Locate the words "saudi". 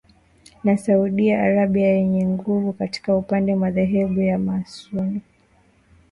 0.77-1.31